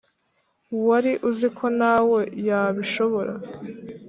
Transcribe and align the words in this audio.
wari 0.87 1.11
uziko 1.29 1.65
nawe 1.79 2.19
yabishora 2.47 3.33